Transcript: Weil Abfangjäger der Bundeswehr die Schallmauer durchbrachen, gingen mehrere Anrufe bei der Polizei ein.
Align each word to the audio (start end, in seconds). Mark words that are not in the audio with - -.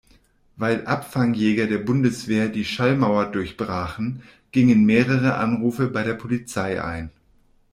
Weil 0.55 0.87
Abfangjäger 0.87 1.67
der 1.67 1.77
Bundeswehr 1.77 2.49
die 2.49 2.65
Schallmauer 2.65 3.27
durchbrachen, 3.31 4.23
gingen 4.51 4.83
mehrere 4.83 5.35
Anrufe 5.37 5.89
bei 5.89 6.01
der 6.01 6.15
Polizei 6.15 6.81
ein. 6.83 7.11